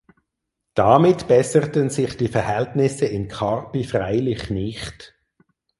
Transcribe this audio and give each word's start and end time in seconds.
Damit 0.73 1.27
besserten 1.27 1.91
sich 1.91 2.17
die 2.17 2.27
Verhältnisse 2.27 3.05
in 3.05 3.27
Carpi 3.27 3.83
freilich 3.83 4.49
nicht. 4.49 5.13